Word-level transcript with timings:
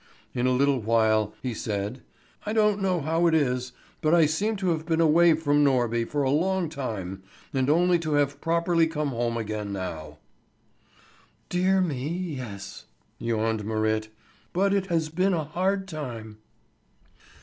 In 0.33 0.47
a 0.47 0.51
little 0.51 0.79
while 0.79 1.35
he 1.43 1.53
said: 1.53 2.01
"I 2.43 2.53
don't 2.53 2.81
know 2.81 3.01
how 3.01 3.27
it 3.27 3.35
is, 3.35 3.71
but 4.01 4.15
I 4.15 4.25
seem 4.25 4.55
to 4.55 4.69
have 4.69 4.87
been 4.87 4.99
away 4.99 5.35
from 5.35 5.63
Norby 5.63 6.05
for 6.07 6.23
a 6.23 6.31
long 6.31 6.69
time, 6.69 7.21
and 7.53 7.69
only 7.69 7.99
to 7.99 8.13
have 8.13 8.41
properly 8.41 8.87
come 8.87 9.09
home 9.09 9.37
again 9.37 9.71
now." 9.71 10.17
"Dear 11.49 11.81
me, 11.81 12.07
yes!" 12.07 12.85
yawned 13.19 13.63
Marit. 13.63 14.09
"But 14.53 14.73
it 14.73 14.87
has 14.87 15.09
been 15.09 15.35
a 15.35 15.43
hard 15.43 15.87
time." 15.87 16.39